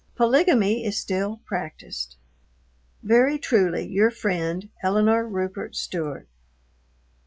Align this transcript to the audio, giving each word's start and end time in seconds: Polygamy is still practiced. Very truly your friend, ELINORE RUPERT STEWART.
Polygamy 0.15 0.83
is 0.83 0.97
still 0.97 1.41
practiced. 1.45 2.17
Very 3.03 3.37
truly 3.37 3.87
your 3.87 4.09
friend, 4.09 4.69
ELINORE 4.83 5.27
RUPERT 5.27 5.75
STEWART. 5.75 6.27